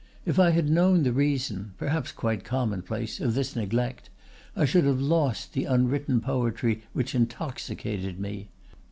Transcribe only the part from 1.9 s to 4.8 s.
quite commonplace—of this neglect, I